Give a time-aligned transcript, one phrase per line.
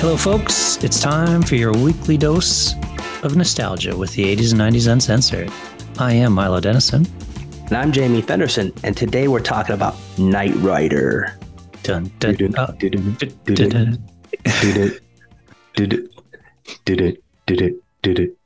[0.00, 0.82] Hello, folks.
[0.82, 2.72] It's time for your weekly dose
[3.22, 5.52] of nostalgia with the 80s and 90s Uncensored.
[5.98, 7.06] I am Milo Dennison.
[7.66, 11.38] And I'm Jamie Fenderson, and today we're talking about Knight Rider.
[11.82, 13.68] Dun, dun, Dun, uh, dun, dun, dun, dun, dun, dun.
[13.68, 14.04] dun.
[14.62, 15.02] Did it,
[15.74, 16.10] did it,
[16.86, 18.36] did it, did it, did it,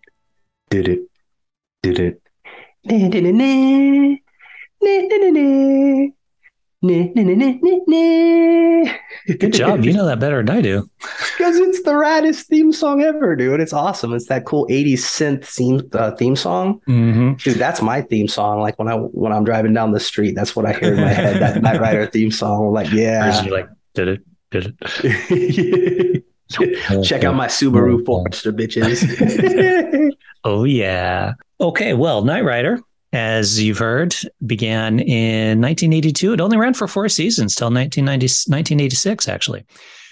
[6.86, 7.34] did it, did it.
[7.34, 7.34] Na, na, na, na.
[7.34, 7.34] Na, na, na, na.
[7.34, 9.34] Na, na, na, na, na, na.
[9.38, 9.84] Good job.
[9.84, 10.88] You know that better than I do.
[11.34, 13.60] Because it's the raddest theme song ever, dude.
[13.60, 14.12] It's awesome.
[14.14, 16.80] It's that cool 80s synth theme, uh, theme song.
[16.88, 17.34] Mm-hmm.
[17.34, 18.60] Dude, that's my theme song.
[18.60, 21.08] Like when I when I'm driving down the street, that's what I hear in my
[21.08, 21.42] head.
[21.42, 22.68] That Knight Rider theme song.
[22.68, 23.42] I'm like, yeah.
[23.42, 24.22] You're like, did it,
[24.52, 26.24] did it.
[27.04, 30.14] Check out my Subaru Forester, bitches.
[30.44, 31.32] Oh, yeah.
[31.60, 31.94] Okay.
[31.94, 32.80] Well, Knight Rider,
[33.14, 34.14] as you've heard,
[34.44, 36.32] began in 1982.
[36.34, 39.64] It only ran for four seasons till 1990, 1986, actually.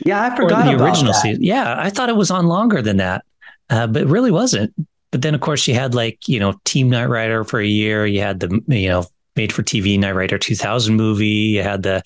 [0.07, 1.21] yeah, I Or forgot the about original that.
[1.23, 1.43] season.
[1.43, 3.25] Yeah, I thought it was on longer than that,
[3.71, 4.73] uh, but it really wasn't.
[5.11, 8.07] But then, of course, you had like you know Team Knight Rider for a year.
[8.07, 9.05] You had the you know
[9.37, 11.27] made for TV Knight Rider 2000 movie.
[11.27, 12.03] You had the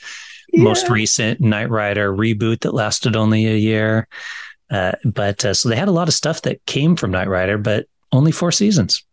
[0.55, 4.09] most recent Knight Rider reboot that lasted only a year.
[4.71, 7.59] Uh, but uh, so they had a lot of stuff that came from Knight Rider,
[7.59, 9.05] but only four seasons.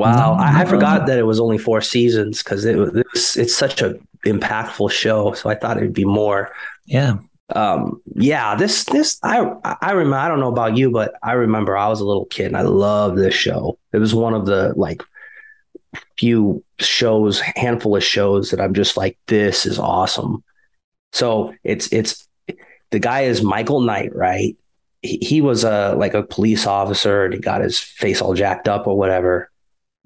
[0.00, 3.56] Wow, I, I forgot that it was only four seasons because it was it's, it's
[3.56, 3.94] such a
[4.26, 5.32] impactful show.
[5.34, 6.50] So I thought it'd be more.
[6.86, 7.18] Yeah,
[7.54, 9.44] Um, yeah, this this I
[9.82, 10.16] I remember.
[10.16, 12.62] I don't know about you, but I remember I was a little kid and I
[12.62, 13.78] loved this show.
[13.92, 15.02] It was one of the like
[16.18, 20.42] few shows, handful of shows that I'm just like, this is awesome.
[21.12, 22.28] So it's it's
[22.90, 24.56] the guy is Michael Knight, right?
[25.02, 28.68] He, he was a like a police officer and he got his face all jacked
[28.68, 29.49] up or whatever.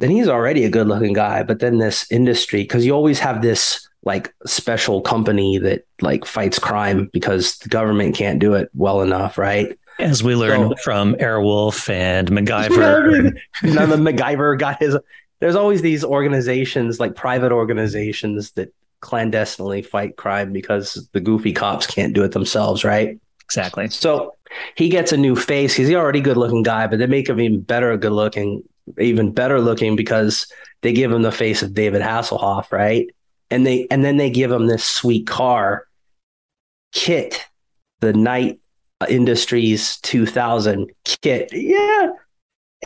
[0.04, 3.40] Then he's already a good looking guy, but then this industry, because you always have
[3.40, 9.00] this like special company that like fights crime because the government can't do it well
[9.00, 9.78] enough, right?
[9.98, 13.32] as we learned So- from Airwolf and MacGyver.
[13.62, 14.94] now the MacGyver got his.
[15.40, 21.86] There's always these organizations, like private organizations, that clandestinely fight crime because the goofy cops
[21.86, 23.18] can't do it themselves, right?
[23.46, 23.88] exactly.
[23.88, 24.34] So
[24.74, 25.74] he gets a new face.
[25.74, 28.62] He's already good looking guy, but they make him even better good looking,
[28.98, 30.46] even better looking because
[30.82, 33.08] they give him the face of David Hasselhoff, right?
[33.50, 35.86] And they and then they give him this sweet car,
[36.92, 37.44] Kit,
[38.00, 38.60] the Knight
[39.08, 41.50] Industries 2000 Kit.
[41.52, 42.10] Yeah.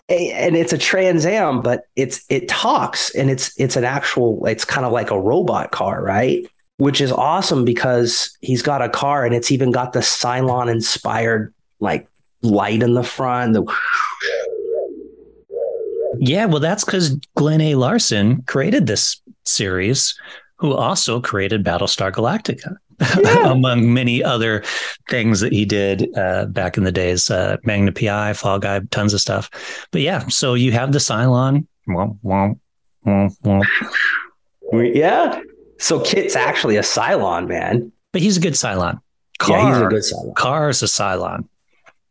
[0.09, 4.65] And it's a Trans Am, but it's it talks and it's it's an actual it's
[4.65, 6.49] kind of like a robot car, right?
[6.79, 11.53] which is awesome because he's got a car and it's even got the Cylon inspired
[11.81, 12.09] like
[12.43, 13.53] light in the front.
[13.53, 13.65] The,
[16.21, 17.75] Yeah, well, that's because Glenn A.
[17.75, 20.19] Larson created this series,
[20.57, 22.77] who also created Battlestar Galactica,
[23.25, 23.51] Yeah.
[23.53, 24.65] among many other
[25.09, 27.31] things that he did uh, back in the days.
[27.31, 29.51] Uh, Magnum PI, Fall Guy, tons of stuff.
[29.93, 31.67] But yeah, so you have the Cylon.
[31.89, 32.59] Womp, womp,
[33.07, 33.37] womp,
[34.73, 34.95] womp.
[34.95, 35.41] yeah.
[35.79, 37.93] So Kit's actually a Cylon, man.
[38.13, 39.01] But he's a good Cylon.
[39.39, 40.35] KARR, Yeah, he's a good Cylon.
[40.35, 41.49] KARR is a Cylon.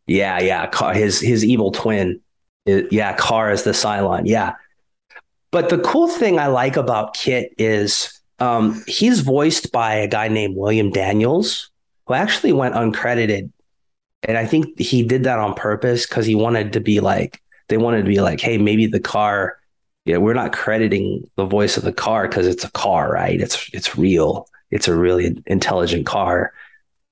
[0.06, 0.68] Yeah, yeah.
[0.68, 2.22] KARR, his his evil twin.
[2.68, 4.24] I- yeah, KARR is the Cylon.
[4.26, 4.56] Yeah.
[5.52, 10.28] But the cool thing I like about Kit is um, he's voiced by a guy
[10.28, 11.70] named William Daniels,
[12.06, 13.52] who actually went uncredited.
[14.24, 17.78] And I think he did that on purpose because he wanted to be like, they
[17.78, 19.58] wanted to be like, hey, maybe the car,
[20.06, 23.40] yeah, we're not crediting the voice of the car because it's a car, right?
[23.40, 24.48] It's it's real.
[24.72, 26.54] It's a really intelligent car.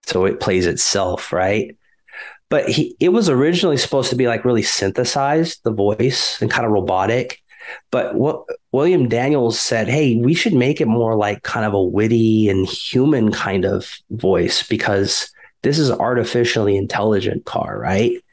[0.03, 1.75] So it plays itself, right?
[2.49, 6.65] But he it was originally supposed to be like really synthesized the voice and kind
[6.65, 7.41] of robotic.
[7.91, 11.81] But what william daniels said hey we should make it more like kind of a
[11.81, 15.31] witty and human kind of voice because
[15.63, 18.23] this is artificially intelligent car right?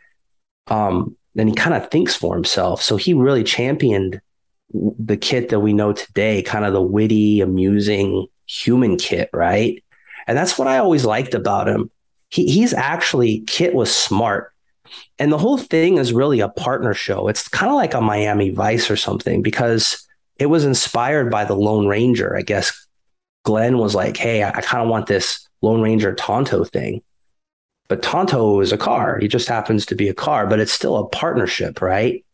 [0.66, 2.82] Um and he kind of thinks for himself.
[2.82, 4.20] So he really championed
[4.74, 9.82] the kit that we know today kind of the witty amusing human kit right?
[10.26, 11.90] And that's what i always liked about him
[12.32, 14.52] he, he's actually Kit was smart.
[15.18, 17.28] And the whole thing is really a partner show.
[17.28, 20.06] It's kind of like a Miami Vice or something because
[20.38, 22.36] it was inspired by the Lone Ranger.
[22.36, 22.86] I guess
[23.44, 27.02] Glenn was like, hey, I, I kind of want this Lone Ranger Tonto thing.
[27.88, 29.18] But Tonto is a car.
[29.18, 32.24] He just happens to be a car, but it's still a partnership, right?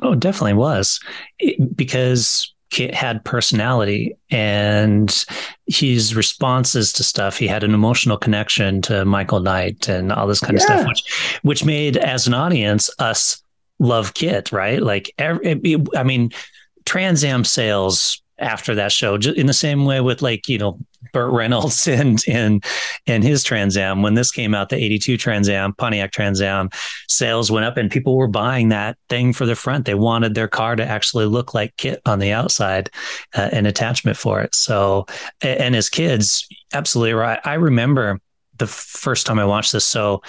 [0.00, 1.00] Oh, it definitely was
[1.38, 5.26] It- because Kit had personality and
[5.66, 7.36] his responses to stuff.
[7.36, 11.02] He had an emotional connection to Michael Knight and all this kind of stuff, which
[11.42, 13.42] which made as an audience us
[13.78, 14.80] love Kit, right?
[14.82, 16.32] Like, every, I mean,
[16.84, 20.78] Trans Am sales after that show, in the same way with like you know
[21.12, 22.60] Burt Reynolds and in
[23.06, 26.70] in his Trans Am when this came out, the '82 Trans Am, Pontiac Trans Am,
[27.08, 29.86] sales went up and people were buying that thing for the front.
[29.86, 32.90] They wanted their car to actually look like kit on the outside,
[33.34, 34.54] uh, an attachment for it.
[34.54, 35.06] So,
[35.40, 37.40] and as kids, absolutely right.
[37.44, 38.20] I remember
[38.58, 39.86] the first time I watched this.
[39.86, 40.22] So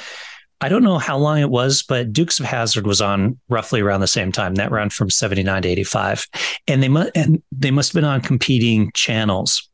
[0.61, 3.99] I don't know how long it was, but Dukes of Hazzard was on roughly around
[3.99, 4.55] the same time.
[4.55, 6.27] That ran from 79 to 85.
[6.67, 9.69] And they must and they must have been on competing channels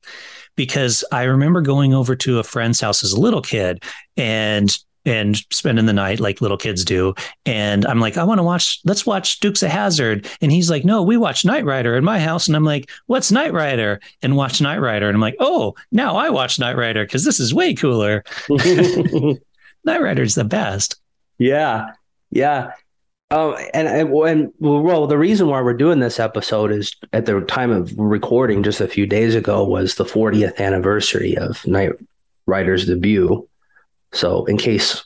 [0.59, 3.81] because I remember going over to a friend's house as a little kid
[4.17, 7.15] and and spending the night like little kids do.
[7.45, 10.27] And I'm like, I want to watch, let's watch Dukes of Hazzard.
[10.41, 12.47] And he's like, no, we watch Knight Rider in my house.
[12.47, 14.01] And I'm like, what's Knight Rider?
[14.21, 15.07] And watch Knight Rider.
[15.07, 18.25] And I'm like, oh, now I watch Knight Rider because this is way cooler.
[18.49, 20.97] Knight Rider's the best.
[21.37, 21.91] Yeah.
[22.31, 22.73] Yeah.
[23.31, 27.69] Um, and, and well, the reason why we're doing this episode is at the time
[27.69, 31.91] of recording just a few days ago was the 40th anniversary of Knight
[32.47, 33.47] Rider's debut.
[34.13, 35.03] So, in case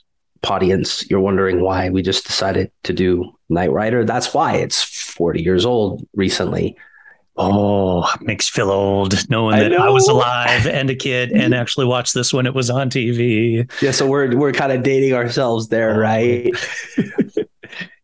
[0.50, 5.42] audience you're wondering why we just decided to do Knight Rider, that's why it's 40
[5.42, 6.78] years old recently.
[7.36, 11.88] Oh, makes feel old knowing that I, I, was alive and a kid and actually
[11.88, 13.70] watched this when it was on TV.
[13.82, 15.98] Yeah, so we're we're kind of dating ourselves there, oh.
[15.98, 16.52] right?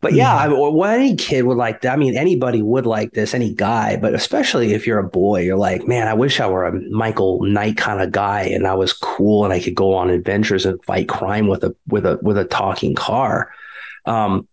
[0.02, 1.94] but yeah, I well, any kid would like that.
[1.94, 5.58] I mean, anybody would like this, any guy, but especially if you're a boy, you're
[5.58, 8.94] like, man, I wish I were a Michael Knight kind of guy and I was
[8.94, 12.38] cool and I could go on adventures and fight crime with a with a with
[12.38, 13.52] a talking car.
[14.06, 14.48] Um,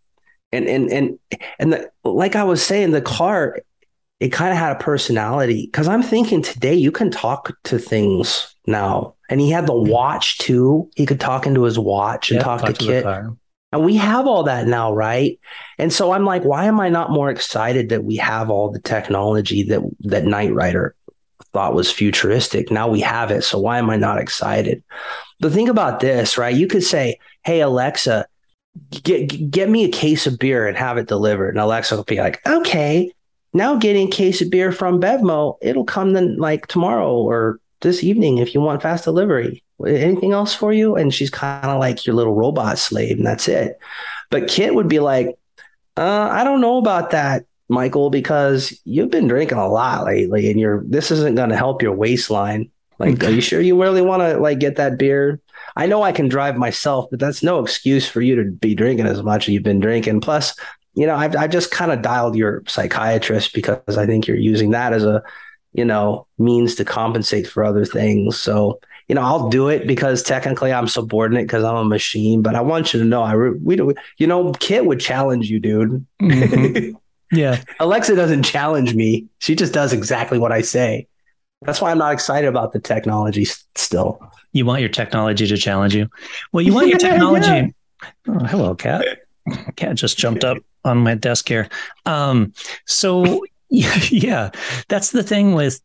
[0.52, 1.18] and and and
[1.58, 3.58] and the, like I was saying, the car
[4.18, 8.54] it kind of had a personality because I'm thinking today you can talk to things
[8.66, 9.14] now.
[9.28, 10.90] And he had the watch too.
[10.96, 13.36] He could talk into his watch and talk, talk, to, to KITT.
[13.76, 15.38] And we have all that now, right?
[15.78, 18.80] And so I'm like, why am I not more excited that we have all the
[18.80, 20.94] technology that that Knight Rider
[21.52, 22.70] thought was futuristic?
[22.70, 23.42] Now we have it.
[23.42, 24.82] So why am I not excited?
[25.40, 26.56] But think about this, right?
[26.56, 28.26] You could say, hey, Alexa,
[29.02, 31.50] get get me a case of beer and have it delivered.
[31.50, 33.12] And Alexa will be like, okay.
[33.52, 38.02] Now getting a case of beer from Bevmo, it'll come then like tomorrow or this
[38.02, 39.62] evening if you want fast delivery.
[39.86, 40.96] Anything else for you?
[40.96, 43.78] And she's kind of like your little robot slave, and that's it.
[44.30, 45.38] But Kit would be like,
[45.96, 50.58] uh, I don't know about that, Michael, because you've been drinking a lot lately, and
[50.58, 52.70] you're this isn't going to help your waistline.
[52.98, 55.40] Like, are you sure you really want to like get that beer?
[55.76, 59.06] I know I can drive myself, but that's no excuse for you to be drinking
[59.06, 60.22] as much as you've been drinking.
[60.22, 60.56] Plus,
[60.94, 64.70] you know, I've, I've just kind of dialed your psychiatrist because I think you're using
[64.70, 65.22] that as a,
[65.76, 68.38] you know, means to compensate for other things.
[68.38, 72.42] So, you know, I'll do it because technically I'm subordinate because I'm a machine.
[72.42, 75.50] But I want you to know, I re- we do, you know, Kit would challenge
[75.50, 76.06] you, dude.
[76.20, 76.96] Mm-hmm.
[77.36, 81.06] yeah, Alexa doesn't challenge me; she just does exactly what I say.
[81.62, 84.20] That's why I'm not excited about the technology still.
[84.52, 86.08] You want your technology to challenge you?
[86.52, 87.46] Well, you want your technology.
[87.46, 87.68] yeah.
[88.28, 89.04] Oh, hello, cat.
[89.76, 91.68] Cat just jumped up on my desk here.
[92.04, 92.52] Um,
[92.84, 93.44] so
[94.10, 94.50] yeah,
[94.88, 95.80] that's the thing with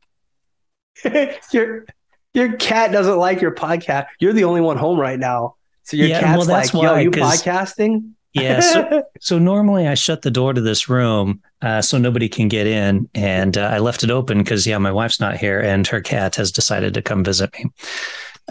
[1.51, 1.85] your
[2.33, 4.07] your cat doesn't like your podcast.
[4.19, 6.97] You're the only one home right now, so your yeah, cat's well, like, why, "Yo,
[6.97, 8.59] you podcasting?" yeah.
[8.59, 12.67] So, so normally I shut the door to this room uh, so nobody can get
[12.67, 16.01] in, and uh, I left it open because yeah, my wife's not here, and her
[16.01, 17.65] cat has decided to come visit me.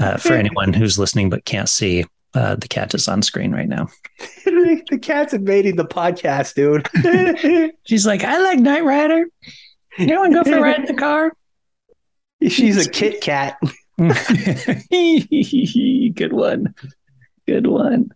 [0.01, 3.69] Uh, for anyone who's listening but can't see, uh, the cat is on screen right
[3.69, 3.89] now.
[4.45, 6.89] the cat's invading the podcast, dude.
[7.87, 9.27] She's like, I like Knight Rider.
[9.99, 11.33] You want to go for a ride in the car?
[12.49, 13.59] She's a Kit Kat.
[16.15, 16.75] Good one.
[17.47, 18.11] Good one.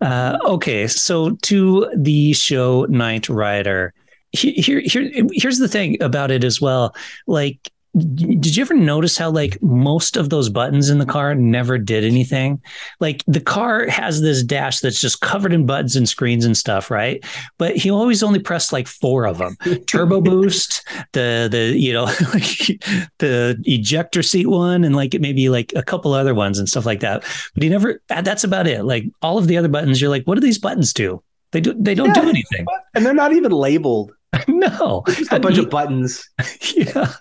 [0.00, 3.94] Uh, okay, so to the show Knight Rider.
[4.32, 6.94] Here, here, here's the thing about it as well.
[7.26, 11.76] Like did you ever notice how like most of those buttons in the car never
[11.76, 12.60] did anything?
[13.00, 16.90] Like the car has this dash that's just covered in buttons and screens and stuff
[16.90, 17.22] right?
[17.58, 19.56] But he always only pressed like four of them.
[19.86, 22.80] Turbo boost the the you know like
[23.18, 27.00] the ejector seat one and like maybe like a couple other ones and stuff like
[27.00, 27.22] that.
[27.52, 28.84] But he never that's about it.
[28.84, 31.22] Like all of the other buttons you're like what do these buttons do?
[31.50, 32.64] They do they don't yeah, do anything.
[32.94, 34.12] And they're not even labeled.
[34.48, 35.02] No.
[35.08, 36.26] Just a bunch of buttons.
[36.74, 37.12] Yeah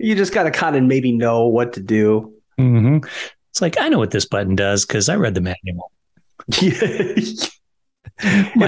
[0.00, 2.34] you just got to kind of maybe know what to do.
[2.58, 3.06] Mm-hmm.
[3.50, 5.92] It's like I know what this button does because I read the manual.
[6.48, 7.50] it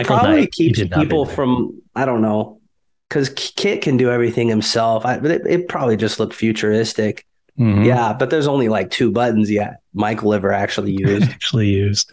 [0.07, 2.61] probably Knight, keeps people from I don't know
[3.09, 5.05] because Kit can do everything himself.
[5.05, 7.27] I, it, it probably just looked futuristic.
[7.59, 7.85] Mm-hmm.
[7.85, 11.25] Yeah, but there's only like two buttons yet Michael ever actually used.
[11.31, 12.12] actually used.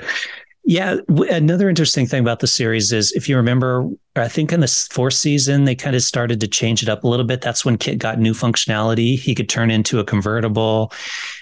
[0.70, 4.88] Yeah, another interesting thing about the series is if you remember, I think in the
[4.92, 7.42] fourth season they kind of started to change it up a little bit.
[7.42, 9.18] That's when Kit got new functionality.
[9.18, 10.94] He could turn into a convertible.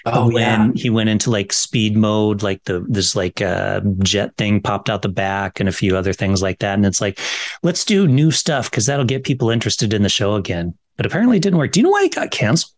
[0.06, 0.70] Oh when yeah.
[0.74, 5.02] he went into like speed mode, like the this like uh, jet thing popped out
[5.02, 6.72] the back and a few other things like that.
[6.72, 7.18] And it's like,
[7.62, 10.72] let's do new stuff because that'll get people interested in the show again.
[10.96, 11.72] But apparently it didn't work.
[11.72, 12.72] Do you know why it got canceled?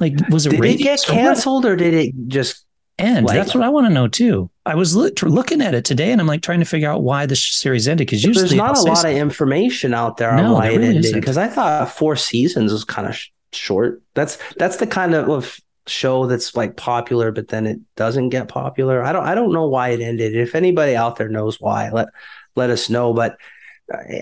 [0.00, 2.64] Like, was it did it get canceled or did it just
[2.98, 3.26] end?
[3.26, 4.50] Like, That's what I want to know too.
[4.66, 7.36] I was looking at it today, and I'm like trying to figure out why the
[7.36, 10.70] series ended because usually there's not a lot of information out there no, on why
[10.70, 11.14] it ended.
[11.14, 14.02] Because I thought four seasons was kind of sh- short.
[14.14, 19.02] That's that's the kind of show that's like popular, but then it doesn't get popular.
[19.02, 20.36] I don't I don't know why it ended.
[20.36, 22.08] If anybody out there knows why, let
[22.56, 23.14] let us know.
[23.14, 23.38] But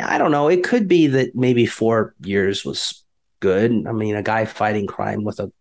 [0.00, 0.49] I don't know.
[0.49, 3.04] It could be that maybe four years was
[3.40, 3.87] good.
[3.87, 5.52] I mean, a guy fighting crime with a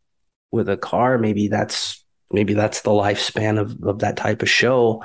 [0.52, 5.04] with a car, maybe that's maybe that's the lifespan of, of that type of show.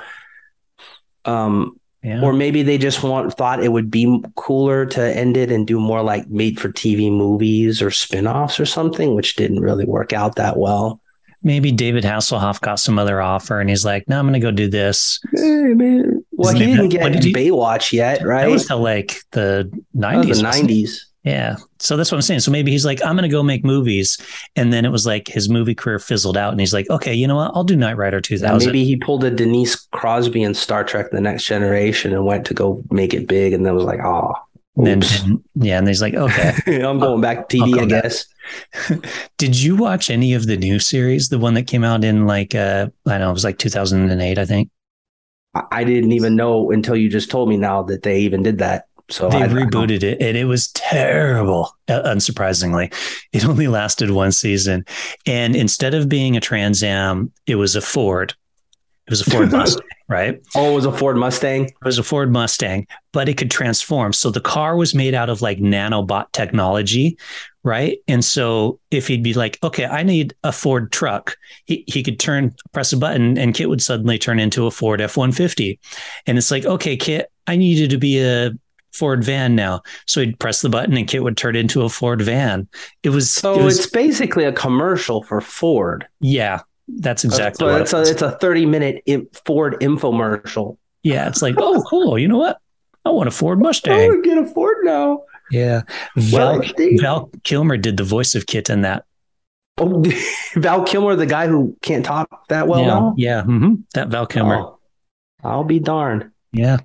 [1.25, 2.21] Um, yeah.
[2.21, 5.79] or maybe they just want thought it would be cooler to end it and do
[5.79, 10.35] more like made for TV movies or spin-offs or something, which didn't really work out
[10.35, 10.99] that well.
[11.43, 14.51] Maybe David Hasselhoff got some other offer and he's like, no, I'm going to go
[14.51, 15.19] do this.
[15.35, 16.23] Hey, man.
[16.31, 18.45] Well, he didn't get did Baywatch yet, right?
[18.45, 20.41] That was till like the 90s.
[20.41, 20.99] the 90s.
[21.23, 21.57] Yeah.
[21.79, 22.39] So that's what I'm saying.
[22.39, 24.17] So maybe he's like, I'm going to go make movies.
[24.55, 26.51] And then it was like his movie career fizzled out.
[26.51, 27.51] And he's like, okay, you know what?
[27.53, 28.67] I'll do Knight Rider 2000.
[28.67, 32.53] maybe he pulled a Denise Crosby in Star Trek The Next Generation and went to
[32.53, 33.53] go make it big.
[33.53, 34.33] And then was like, oh.
[34.77, 35.77] And yeah.
[35.77, 36.55] And he's like, okay.
[36.83, 38.25] I'm going back to TV, I guess.
[39.37, 41.29] Did you watch any of the new series?
[41.29, 44.39] The one that came out in like, uh, I don't know, it was like 2008,
[44.39, 44.71] I think.
[45.53, 48.85] I didn't even know until you just told me now that they even did that.
[49.09, 52.93] So they I, rebooted I it and it was terrible, uh, unsurprisingly.
[53.33, 54.85] It only lasted one season.
[55.25, 58.33] And instead of being a Trans Am, it was a Ford.
[59.07, 60.41] It was a Ford Mustang, right?
[60.55, 61.65] Oh, it was a Ford Mustang?
[61.65, 64.13] It was a Ford Mustang, but it could transform.
[64.13, 67.17] So the car was made out of like nanobot technology,
[67.63, 67.97] right?
[68.07, 72.19] And so if he'd be like, okay, I need a Ford truck, he, he could
[72.19, 75.79] turn, press a button, and Kit would suddenly turn into a Ford F 150.
[76.27, 78.51] And it's like, okay, Kit, I need you to be a
[78.91, 79.81] Ford van now.
[80.07, 82.67] So he'd press the button and Kit would turn into a Ford van.
[83.03, 86.07] It was so it was, it's basically a commercial for Ford.
[86.19, 89.03] Yeah, that's exactly so what it's it a it's a 30 minute
[89.45, 90.77] Ford infomercial.
[91.03, 92.59] Yeah, it's like, oh cool, you know what?
[93.05, 93.93] I want a Ford Mustang.
[93.93, 95.23] I want to get a Ford now.
[95.51, 95.81] Yeah.
[96.15, 96.61] Val,
[96.99, 99.05] Val Kilmer did the voice of Kit in that.
[99.77, 100.03] Oh,
[100.55, 103.13] Val Kilmer, the guy who can't talk that well yeah, now?
[103.17, 103.41] Yeah.
[103.41, 103.75] Mm-hmm.
[103.93, 104.55] That Val Kilmer.
[104.55, 104.79] Oh,
[105.43, 106.31] I'll be darned.
[106.51, 106.79] Yeah.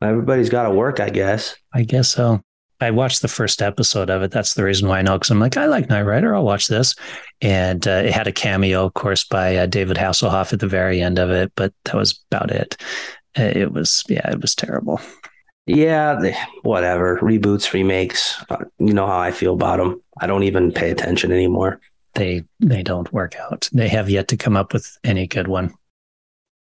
[0.00, 1.56] Everybody's got to work, I guess.
[1.72, 2.40] I guess so.
[2.80, 4.30] I watched the first episode of it.
[4.30, 6.34] That's the reason why I know, because I'm like, I like Knight Rider.
[6.34, 6.94] I'll watch this.
[7.40, 11.02] And uh, it had a cameo, of course, by uh, David Hasselhoff at the very
[11.02, 12.76] end of it, but that was about it.
[13.36, 15.00] Uh, it was, yeah, it was terrible.
[15.66, 16.18] Yeah,
[16.62, 17.18] whatever.
[17.18, 18.42] Reboots, remakes.
[18.48, 20.00] Uh, you know how I feel about them.
[20.20, 21.80] I don't even pay attention anymore.
[22.14, 23.68] They they don't work out.
[23.72, 25.74] They have yet to come up with any good one.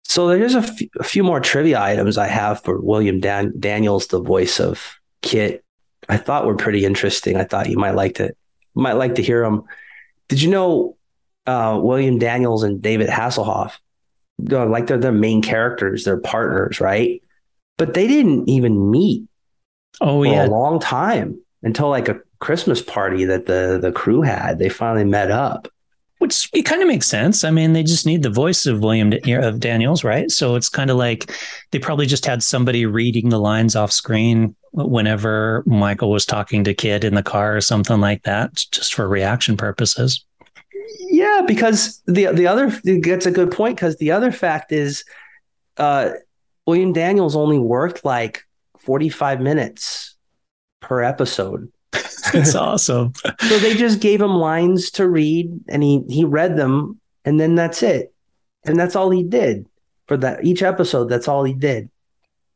[0.10, 4.08] So there's a, f- a few more trivia items I have for William Dan- Daniels,
[4.08, 5.66] the voice of Kit.
[6.08, 7.36] I thought were pretty interesting.
[7.36, 8.34] I thought you might like to
[8.74, 9.64] might like to hear them.
[10.30, 10.96] Did you know
[11.46, 13.74] uh, William Daniels and David Hasselhoff?
[14.40, 17.22] Like they're the main characters, they're partners, right?
[17.78, 19.28] But they didn't even meet.
[20.00, 24.60] Oh yeah, a long time until like a Christmas party that the the crew had.
[24.60, 25.68] They finally met up
[26.20, 27.44] which it kind of makes sense.
[27.44, 30.32] I mean, they just need the voice of William of Daniels, right?
[30.32, 31.32] So it's kind of like
[31.72, 36.74] they probably just had somebody reading the lines off screen whenever Michael was talking to
[36.74, 40.24] Kit in the car or something like that, just for reaction purposes.
[41.10, 42.70] Yeah, because the the other
[43.00, 45.04] gets a good point because the other fact is,
[45.78, 46.12] uh,
[46.66, 48.44] William Daniels only worked like
[48.80, 50.16] forty five minutes
[50.82, 51.72] per episode.
[52.34, 53.14] It's awesome.
[53.40, 57.56] so they just gave him lines to read and he he read them and then
[57.56, 58.14] that's it.
[58.66, 59.66] And that's all he did
[60.08, 61.06] for that each episode.
[61.06, 61.90] That's all he did.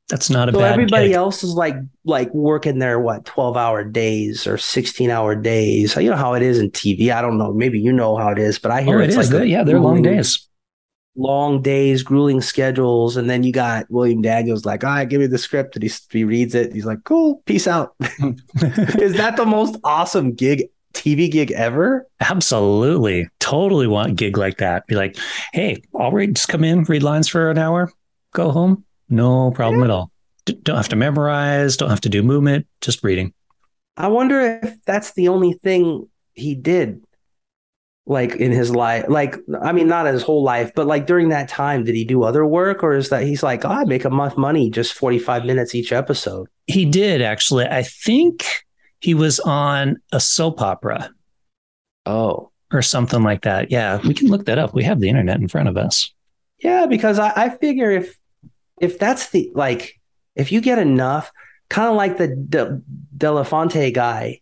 [0.10, 1.16] That's not a so bad everybody gig.
[1.16, 5.96] else is like like working their what 12 hour days or 16 hour days.
[5.96, 7.14] You know how it is in TV.
[7.14, 7.54] I don't know.
[7.54, 9.80] Maybe you know how it is, but I hear oh, it's like a, yeah, they're
[9.80, 10.50] long days
[11.16, 15.28] long days, grueling schedules, and then you got William Daniels like, all right, give me
[15.28, 16.74] the script, and he, he reads it.
[16.74, 17.96] He's like, cool, peace out.
[18.00, 20.70] Is that the most awesome gig?
[20.94, 22.06] TV gig ever?
[22.20, 23.30] Absolutely.
[23.40, 24.86] Totally want a gig like that.
[24.88, 25.18] Be like,
[25.54, 27.92] hey, I'll read, just come in, read lines for an hour,
[28.34, 28.84] go home.
[29.10, 29.86] No problem yeah.
[29.86, 30.12] at all.
[30.46, 33.34] D- don't have to memorize, don't have to do movement, just reading.
[33.96, 37.02] I wonder if that's the only thing he did
[38.12, 41.48] like in his life like i mean not his whole life but like during that
[41.48, 44.10] time did he do other work or is that he's like oh, i make a
[44.10, 46.48] month money just 45 minutes each episode.
[46.68, 47.66] He did actually.
[47.66, 48.46] I think
[49.00, 51.10] he was on a soap opera.
[52.06, 52.52] Oh.
[52.74, 53.72] Or something like that.
[53.72, 54.74] Yeah we can look that up.
[54.74, 56.14] We have the internet in front of us.
[56.60, 58.18] Yeah because i, I figure if
[58.82, 60.00] if that's the like
[60.36, 61.32] if you get enough
[61.70, 62.82] kind of like the De,
[63.18, 64.41] Delafonte guy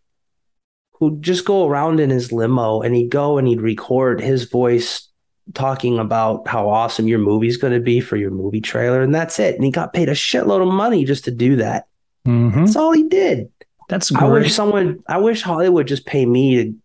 [1.00, 5.08] who'd just go around in his limo and he'd go and he'd record his voice
[5.54, 9.02] talking about how awesome your movie's going to be for your movie trailer.
[9.02, 9.56] And that's it.
[9.56, 11.88] And he got paid a shitload of money just to do that.
[12.28, 12.66] Mm-hmm.
[12.66, 13.50] That's all he did.
[13.88, 14.24] That's great.
[14.24, 16.76] I wish someone, I wish Hollywood just pay me to,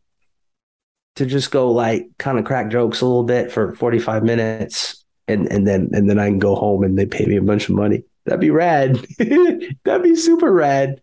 [1.16, 5.46] to just go like kind of crack jokes a little bit for 45 minutes and,
[5.52, 7.74] and then, and then I can go home and they pay me a bunch of
[7.74, 8.04] money.
[8.24, 8.94] That'd be rad.
[9.84, 11.02] That'd be super rad.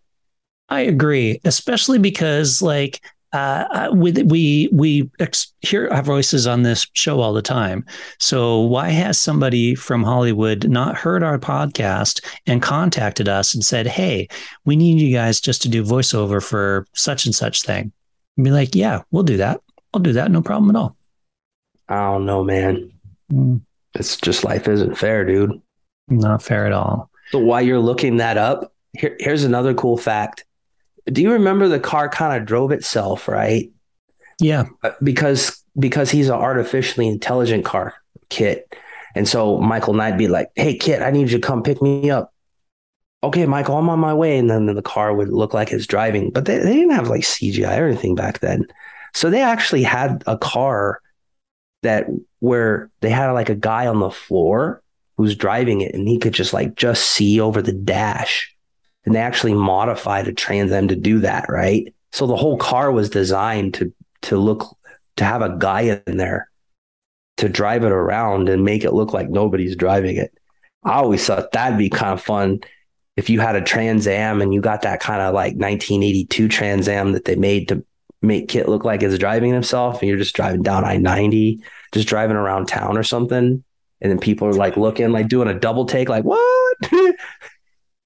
[0.71, 3.01] I agree, especially because like
[3.33, 7.85] uh, uh with we we ex- hear our voices on this show all the time.
[8.19, 13.85] So why has somebody from Hollywood not heard our podcast and contacted us and said,
[13.85, 14.29] "Hey,
[14.63, 17.91] we need you guys just to do voiceover for such and such thing"?
[18.37, 19.59] And be like, "Yeah, we'll do that.
[19.93, 20.31] I'll do that.
[20.31, 20.95] No problem at all."
[21.89, 22.91] I don't know, man.
[23.31, 23.59] Mm.
[23.93, 25.61] It's just life isn't fair, dude.
[26.07, 27.09] Not fair at all.
[27.31, 30.45] So while you're looking that up, here, here's another cool fact
[31.05, 33.71] do you remember the car kind of drove itself, right?
[34.39, 34.65] Yeah.
[34.83, 37.95] Uh, because because he's an artificially intelligent car,
[38.29, 38.75] Kit.
[39.15, 42.09] And so Michael Knight be like, "Hey, Kit, I need you to come pick me
[42.09, 42.33] up."
[43.23, 44.37] Okay, Michael, I'm on my way.
[44.37, 47.21] And then the car would look like it's driving, but they, they didn't have like
[47.21, 48.65] CGI or anything back then.
[49.13, 51.01] So they actually had a car
[51.83, 52.07] that
[52.39, 54.81] where they had like a guy on the floor
[55.17, 58.50] who's driving it and he could just like just see over the dash
[59.05, 61.93] and they actually modified a Trans Am to do that, right?
[62.11, 63.93] So the whole car was designed to
[64.23, 64.77] to look
[65.17, 66.49] to have a guy in there
[67.37, 70.31] to drive it around and make it look like nobody's driving it.
[70.83, 72.59] I always thought that'd be kind of fun
[73.17, 76.87] if you had a Trans Am and you got that kind of like 1982 Trans
[76.87, 77.85] Am that they made to
[78.21, 82.35] make KITT look like it's driving himself and you're just driving down I-90, just driving
[82.35, 83.63] around town or something.
[84.01, 86.77] And then people are like looking, like doing a double take, like, what?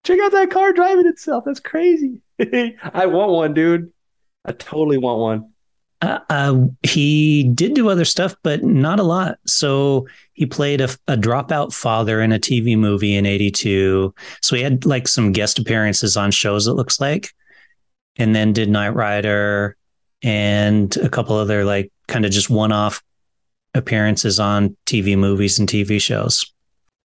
[0.06, 1.44] Check out that car driving itself.
[1.46, 2.22] That's crazy.
[2.94, 3.92] I want one, dude.
[4.46, 5.52] I totally want one.
[6.02, 9.40] Uh, uh, he did do other stuff, but not a lot.
[9.48, 14.14] So he played a, a dropout father in a TV movie in '82.
[14.42, 16.68] So he had like some guest appearances on shows.
[16.68, 17.34] It looks like,
[18.18, 19.76] and then did Knight Rider
[20.22, 23.02] and a couple other like kind of just one-off
[23.74, 26.54] appearances on TV movies and TV shows.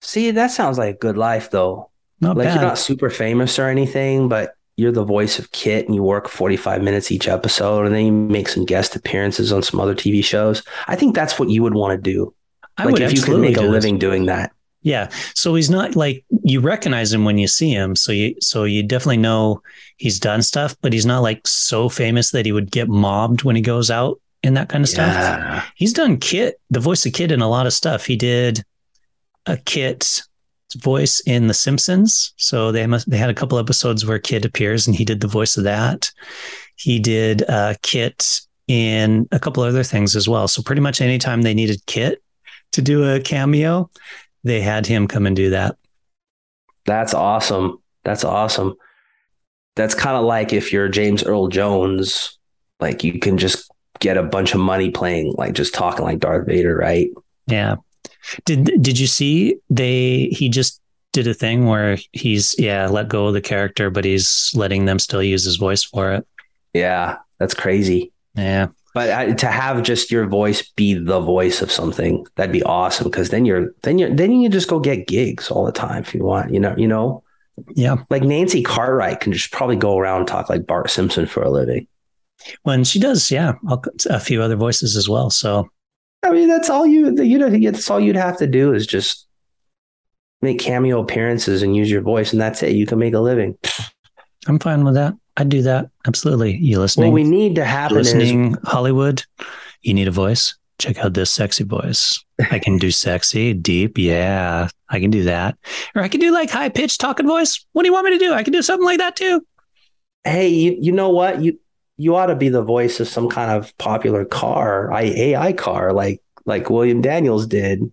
[0.02, 1.92] See, that sounds like a good life, though.
[2.20, 2.56] Not like bad.
[2.56, 6.28] you're not super famous or anything, but you're the voice of Kit and you work
[6.28, 10.24] 45 minutes each episode and then you make some guest appearances on some other TV
[10.24, 10.64] shows.
[10.88, 12.34] I think that's what you would want to do.
[12.78, 14.02] I like would if you could make a living this.
[14.02, 14.52] doing that.
[14.84, 15.10] Yeah.
[15.34, 17.96] So he's not like you recognize him when you see him.
[17.96, 19.62] So you so you definitely know
[19.98, 23.56] he's done stuff, but he's not like so famous that he would get mobbed when
[23.56, 25.60] he goes out and that kind of yeah.
[25.60, 25.74] stuff.
[25.76, 28.06] He's done Kit, the voice of Kit in a lot of stuff.
[28.06, 28.64] He did
[29.48, 30.22] a KITT
[30.76, 32.34] voice in The Simpsons.
[32.38, 35.28] So they must they had a couple episodes where KITT appears and he did the
[35.28, 36.12] voice of that.
[36.76, 40.48] He did uh, KITT in a couple other things as well.
[40.48, 42.22] So pretty much anytime they needed Kit
[42.74, 43.90] to do a cameo,
[44.44, 45.78] they had him come and do that.
[46.86, 47.82] That's awesome.
[48.04, 48.76] That's awesome.
[49.76, 52.38] That's kind of like if you're James Earl Jones,
[52.80, 56.48] like you can just get a bunch of money playing, like just talking like Darth
[56.48, 57.10] Vader, right?
[57.48, 57.76] Yeah.
[58.46, 60.82] Did did you see they he just
[61.14, 65.00] did a thing where he's yeah let go of the character but he's letting them
[65.00, 66.28] still use his voice for it.
[66.74, 68.12] Yeah, that's crazy.
[68.36, 68.68] Yeah.
[68.94, 73.10] But I, to have just your voice be the voice of something, that'd be awesome
[73.10, 76.02] because then you're then you're then you can just go get gigs all the time
[76.02, 77.24] if you want, you know, you know.
[77.76, 77.98] Yeah.
[78.10, 81.50] Like Nancy Cartwright can just probably go around and talk like Bart Simpson for a
[81.50, 81.88] living.
[82.64, 83.54] When she does, yeah,
[84.10, 85.30] a few other voices as well.
[85.30, 85.70] So
[86.24, 87.50] I mean, that's all you you know.
[87.50, 89.28] That's all you'd have to do is just
[90.42, 92.76] make cameo appearances and use your voice, and that's it.
[92.76, 93.58] You can make a living.
[94.48, 95.14] I'm fine with that.
[95.38, 96.58] I'd do that absolutely.
[96.58, 97.12] You listening?
[97.12, 99.24] What we need to happen listening is Hollywood.
[99.82, 100.58] You need a voice.
[100.80, 102.24] Check out this sexy voice.
[102.52, 103.98] I can do sexy, deep.
[103.98, 105.58] Yeah, I can do that.
[105.96, 107.66] Or I can do like high pitched talking voice.
[107.74, 108.34] What do you want me to do?
[108.34, 109.46] I can do something like that too.
[110.24, 111.42] Hey, you, you know what?
[111.42, 111.60] You
[111.98, 116.22] you ought to be the voice of some kind of popular car, AI car, like
[116.46, 117.92] like William Daniels did.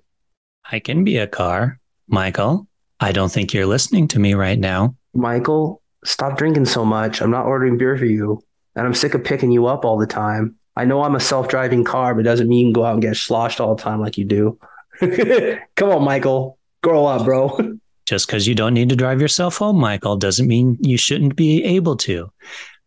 [0.71, 2.69] I can be a car, Michael.
[3.01, 4.95] I don't think you're listening to me right now.
[5.13, 7.21] Michael, stop drinking so much.
[7.21, 8.43] I'm not ordering beer for you,
[8.77, 10.57] and I'm sick of picking you up all the time.
[10.77, 12.95] I know I'm a self driving car, but it doesn't mean you can go out
[12.95, 14.59] and get sloshed all the time like you do.
[15.77, 16.59] Come on, Michael.
[16.83, 17.79] Grow up, bro.
[18.07, 21.65] Just because you don't need to drive yourself home, Michael, doesn't mean you shouldn't be
[21.65, 22.31] able to.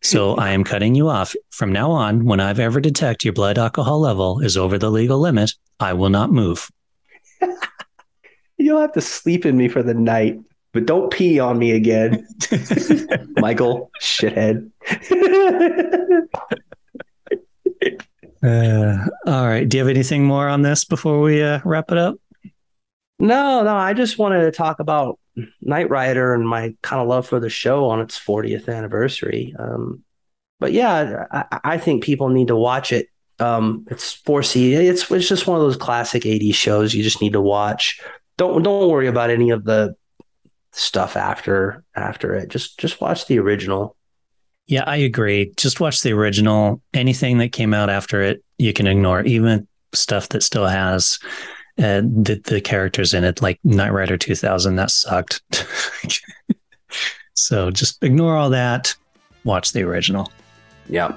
[0.01, 1.35] So I am cutting you off.
[1.51, 5.19] From now on, when I've ever detect your blood alcohol level is over the legal
[5.19, 6.69] limit, I will not move.
[8.57, 10.39] You'll have to sleep in me for the night,
[10.73, 12.27] but don't pee on me again.
[13.37, 14.71] Michael, shithead.
[18.43, 19.67] Uh, all right.
[19.67, 22.15] Do you have anything more on this before we uh, wrap it up?
[23.19, 23.75] No, no.
[23.75, 25.19] I just wanted to talk about
[25.67, 29.53] Knight Rider and my kind of love for the show on its 40th anniversary.
[29.59, 30.03] Um,
[30.59, 33.09] but yeah, I, I, think people need to watch it.
[33.39, 34.73] Um, it's 4C.
[34.73, 37.99] It's it's just one of those classic 80s shows you just need to watch.
[38.37, 39.95] Don't don't worry about any of the
[40.71, 42.49] stuff after after it.
[42.49, 43.95] Just just watch the original.
[44.65, 45.53] Yeah, I agree.
[45.57, 46.81] Just watch the original.
[46.93, 49.21] Anything that came out after it, you can ignore.
[49.21, 51.19] Even stuff that still has
[51.79, 55.41] uh, the the characters in it, like Knight Rider 2000, that sucked.
[57.33, 58.95] so just ignore all that.
[59.43, 60.31] Watch the original.
[60.89, 61.15] Yeah.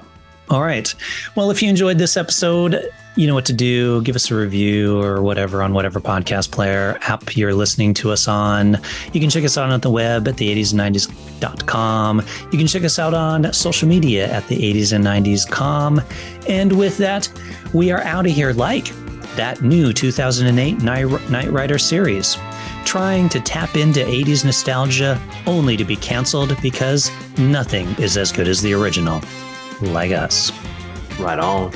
[0.49, 0.93] All right.
[1.35, 4.01] Well, if you enjoyed this episode, you know what to do.
[4.03, 8.27] Give us a review or whatever on whatever podcast player app you're listening to us
[8.27, 8.77] on.
[9.13, 12.21] You can check us out on the web at the 80s and 90s.com.
[12.51, 16.01] You can check us out on social media at the 80s and 90s.com.
[16.49, 17.29] And with that,
[17.73, 18.91] we are out of here like
[19.35, 22.37] that new 2008 Knight Rider series,
[22.85, 28.47] trying to tap into 80s nostalgia only to be canceled because nothing is as good
[28.47, 29.21] as the original.
[29.81, 30.51] Like us.
[31.19, 31.71] Right on.